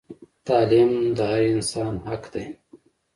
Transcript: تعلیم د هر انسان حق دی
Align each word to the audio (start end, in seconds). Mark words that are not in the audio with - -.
تعلیم 0.47 0.91
د 1.17 1.19
هر 1.31 1.41
انسان 1.53 1.93
حق 2.07 2.23
دی 2.33 2.45